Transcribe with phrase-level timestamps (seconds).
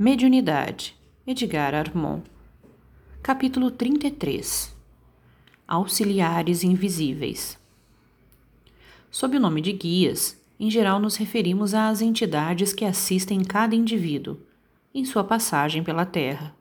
[0.00, 2.22] Mediunidade, Edgar Armond.
[3.20, 4.72] Capítulo 33
[5.66, 7.58] Auxiliares Invisíveis.
[9.10, 14.38] Sob o nome de guias, em geral nos referimos às entidades que assistem cada indivíduo
[14.94, 16.54] em sua passagem pela Terra.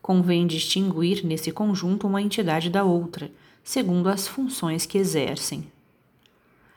[0.00, 3.32] Convém distinguir nesse conjunto uma entidade da outra,
[3.64, 5.66] segundo as funções que exercem.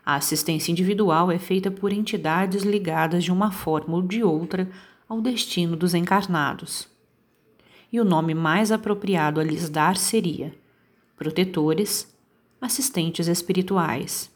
[0.04, 4.68] A assistência individual é feita por entidades ligadas de uma forma ou de outra
[5.12, 6.88] ao destino dos encarnados.
[7.92, 10.56] E o nome mais apropriado a lhes dar seria
[11.18, 12.08] protetores,
[12.62, 14.32] assistentes espirituais.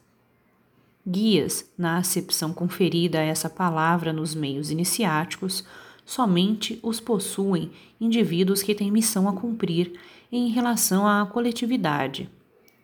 [1.07, 5.63] Guias, na acepção conferida a essa palavra nos meios iniciáticos,
[6.03, 9.97] somente os possuem indivíduos que têm missão a cumprir
[10.29, 12.29] em relação à coletividade,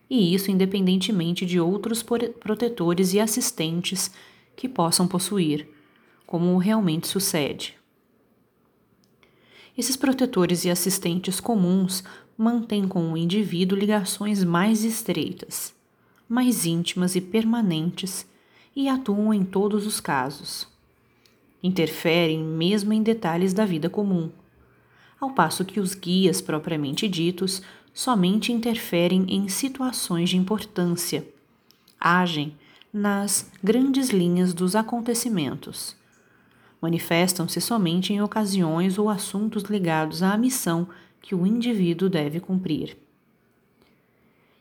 [0.09, 4.09] e isso independentemente de outros protetores e assistentes
[4.55, 5.67] que possam possuir,
[6.25, 7.80] como realmente sucede.
[9.77, 12.03] Esses protetores e assistentes comuns
[12.37, 15.73] mantêm com o indivíduo ligações mais estreitas,
[16.27, 18.25] mais íntimas e permanentes
[18.75, 20.67] e atuam em todos os casos.
[21.63, 24.29] Interferem mesmo em detalhes da vida comum,
[25.19, 27.61] ao passo que os guias propriamente ditos
[27.93, 31.25] somente interferem em situações de importância,
[31.99, 32.55] agem
[32.91, 36.00] nas grandes linhas dos acontecimentos
[36.81, 40.87] manifestam-se somente em ocasiões ou assuntos ligados à missão
[41.21, 42.97] que o indivíduo deve cumprir.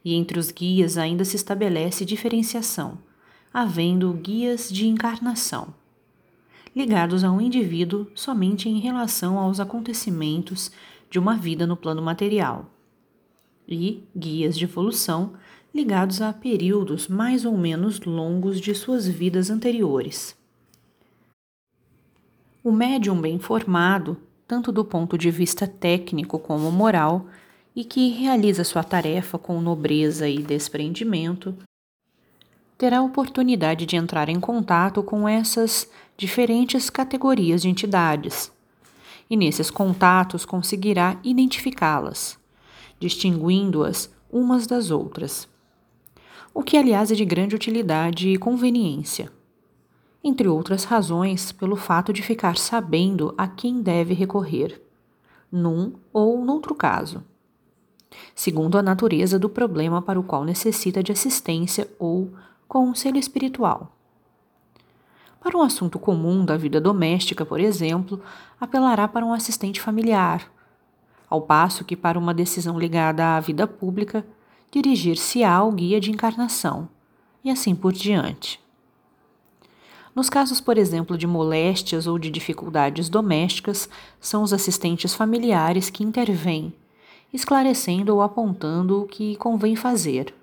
[0.05, 2.99] E entre os guias ainda se estabelece diferenciação,
[3.53, 5.75] havendo guias de encarnação,
[6.77, 10.71] ligados a um indivíduo somente em relação aos acontecimentos
[11.11, 12.71] de uma vida no plano material,
[13.67, 15.34] e guias de evolução
[15.73, 20.40] ligados a períodos mais ou menos longos de suas vidas anteriores.
[22.62, 27.25] O médium bem formado, tanto do ponto de vista técnico como moral,
[27.75, 31.56] e que realiza sua tarefa com nobreza e desprendimento,
[32.76, 38.53] terá oportunidade de entrar em contato com essas diferentes categorias de entidades,
[39.31, 42.38] e nesses contatos conseguirá identificá-las,
[42.99, 45.49] distinguindo-as umas das outras.
[46.53, 49.32] O que, aliás, é de grande utilidade e conveniência
[50.22, 54.81] entre outras razões, pelo fato de ficar sabendo a quem deve recorrer,
[55.50, 57.25] num ou noutro caso,
[58.34, 62.31] segundo a natureza do problema para o qual necessita de assistência ou
[62.69, 63.97] conselho espiritual.
[65.41, 68.20] Para um assunto comum da vida doméstica, por exemplo,
[68.60, 70.52] apelará para um assistente familiar,
[71.31, 74.26] ao passo que para uma decisão ligada à vida pública,
[74.70, 76.88] dirigir-se-á ao guia de encarnação,
[77.42, 78.60] e assim por diante.
[80.15, 83.88] Nos casos, por exemplo, de moléstias ou de dificuldades domésticas,
[84.21, 86.72] são os assistentes familiares que intervêm,
[87.32, 90.34] esclarecendo ou apontando o que convém fazer.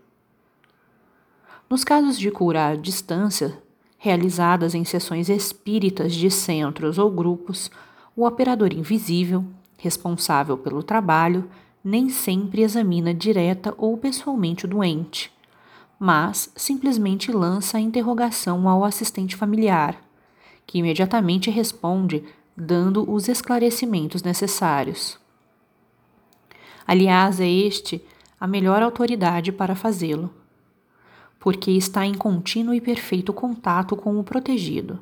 [1.70, 3.62] Nos casos de cura à distância,
[3.98, 7.70] realizadas em sessões espíritas de centros ou grupos,
[8.16, 9.44] o operador invisível,
[9.78, 11.50] responsável pelo trabalho,
[11.84, 15.37] nem sempre examina direta ou pessoalmente o doente
[16.00, 20.02] mas simplesmente lança a interrogação ao assistente familiar,
[20.66, 22.24] que imediatamente responde
[22.56, 25.20] dando os esclarecimentos necessários.
[26.86, 28.04] Aliás, é este
[28.40, 30.34] a melhor autoridade para fazê-lo,
[31.40, 35.00] porque está em contínuo e perfeito contato com o protegido.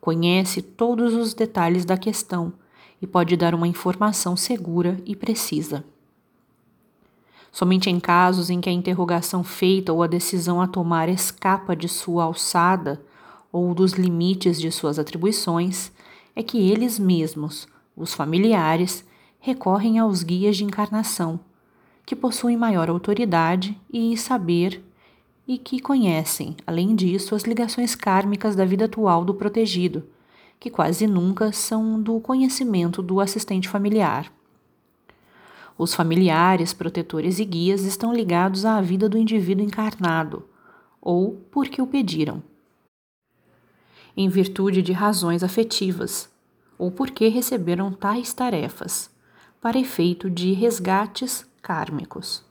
[0.00, 2.52] Conhece todos os detalhes da questão
[3.02, 5.84] e pode dar uma informação segura e precisa.
[7.58, 11.88] Somente em casos em que a interrogação feita ou a decisão a tomar escapa de
[11.88, 13.02] sua alçada
[13.50, 15.90] ou dos limites de suas atribuições,
[16.36, 19.04] é que eles mesmos, os familiares,
[19.40, 21.40] recorrem aos guias de encarnação,
[22.06, 24.80] que possuem maior autoridade e saber
[25.44, 30.04] e que conhecem, além disso, as ligações kármicas da vida atual do protegido,
[30.60, 34.37] que quase nunca são do conhecimento do assistente familiar.
[35.78, 40.44] Os familiares, protetores e guias estão ligados à vida do indivíduo encarnado,
[41.00, 42.42] ou porque o pediram,
[44.16, 46.28] em virtude de razões afetivas,
[46.76, 49.08] ou porque receberam tais tarefas,
[49.60, 52.44] para efeito de resgates kármicos.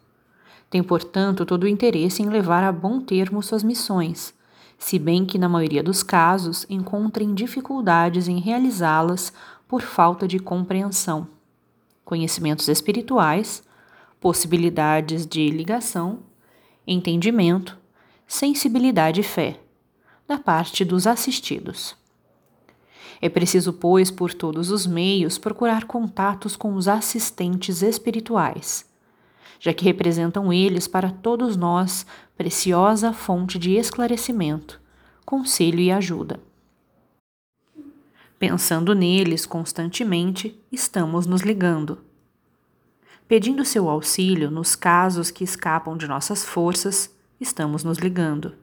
[0.69, 4.33] Tem, portanto, todo o interesse em levar a bom termo suas missões,
[4.77, 9.33] se bem que, na maioria dos casos, encontrem dificuldades em realizá-las
[9.68, 11.27] por falta de compreensão
[12.07, 13.62] conhecimentos espirituais,
[14.18, 16.19] possibilidades de ligação,
[16.88, 17.77] entendimento,
[18.25, 19.59] sensibilidade e fé,
[20.25, 21.98] da parte dos assistidos.
[23.21, 28.86] É preciso, pois, por todos os meios, procurar contatos com os assistentes espirituais,
[29.59, 32.06] já que representam eles para todos nós
[32.38, 34.80] preciosa fonte de esclarecimento,
[35.25, 36.39] conselho e ajuda.
[38.39, 41.98] Pensando neles constantemente, estamos nos ligando.
[43.28, 47.12] Pedindo seu auxílio nos casos que escapam de nossas forças,
[47.42, 48.54] estamos nos ligando.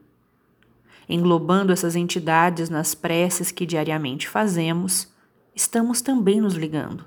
[1.09, 5.13] Englobando essas entidades nas preces que diariamente fazemos,
[5.53, 7.03] estamos também nos ligando.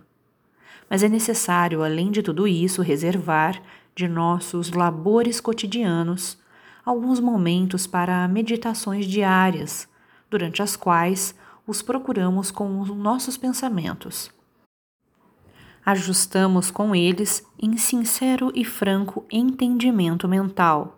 [0.90, 3.62] Mas é necessário, além de tudo isso, reservar
[3.94, 6.38] de nossos labores cotidianos
[6.84, 9.88] alguns momentos para meditações diárias,
[10.28, 11.34] durante as quais
[11.68, 14.30] os procuramos com os nossos pensamentos.
[15.84, 20.96] Ajustamos com eles em sincero e franco entendimento mental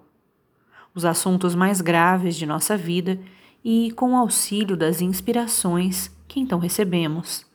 [0.92, 3.20] os assuntos mais graves de nossa vida
[3.64, 7.46] e, com o auxílio das inspirações que então recebemos,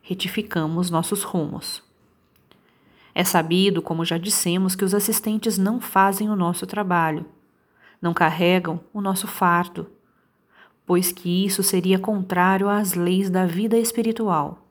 [0.00, 1.82] retificamos nossos rumos.
[3.12, 7.26] É sabido, como já dissemos, que os assistentes não fazem o nosso trabalho
[8.04, 9.86] não carregam o nosso fardo,
[10.86, 14.66] pois que isso seria contrário às leis da vida espiritual.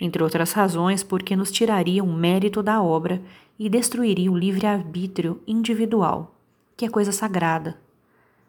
[0.00, 3.22] Entre outras razões, porque nos tiraria o mérito da obra
[3.58, 6.34] e destruiria o livre-arbítrio individual,
[6.76, 7.78] que é coisa sagrada.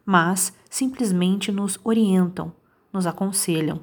[0.05, 2.53] Mas simplesmente nos orientam,
[2.91, 3.81] nos aconselham,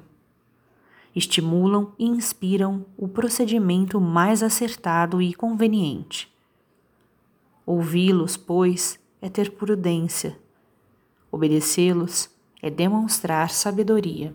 [1.15, 6.31] estimulam e inspiram o procedimento mais acertado e conveniente.
[7.65, 10.37] Ouvi-los, pois, é ter prudência.
[11.31, 12.29] Obedecê-los
[12.61, 14.33] é demonstrar sabedoria.